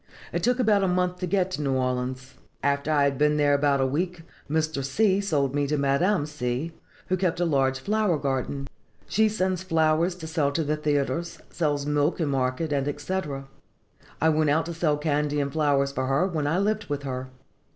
"It 0.33 0.41
took 0.41 0.57
about 0.59 0.83
a 0.83 0.87
month 0.87 1.19
to 1.19 1.27
get 1.27 1.51
to 1.51 1.61
New 1.61 1.73
Orleans. 1.75 2.33
After 2.63 2.91
I 2.91 3.03
had 3.03 3.19
been 3.19 3.37
there 3.37 3.53
about 3.53 3.79
a 3.81 3.85
week, 3.85 4.23
Mr. 4.49 4.83
C. 4.83 5.21
sold 5.21 5.53
me 5.53 5.67
to 5.67 5.77
Madame 5.77 6.25
C., 6.25 6.71
who 7.09 7.15
keeps 7.17 7.39
a 7.39 7.45
large 7.45 7.77
flower 7.77 8.17
garden. 8.17 8.67
She 9.07 9.29
sends 9.29 9.61
flowers 9.61 10.15
to 10.15 10.25
sell 10.25 10.51
to 10.53 10.63
the 10.63 10.75
theatres, 10.75 11.37
sells 11.51 11.85
milk 11.85 12.19
in 12.19 12.29
market, 12.29 12.71
&c. 12.99 13.19
I 14.19 14.29
went 14.29 14.49
out 14.49 14.65
to 14.65 14.73
sell 14.73 14.97
candy 14.97 15.39
and 15.39 15.53
flowers 15.53 15.91
for 15.91 16.07
her, 16.07 16.25
when 16.25 16.47
I 16.47 16.57
lived 16.57 16.87
with 16.89 17.03
her. 17.03 17.27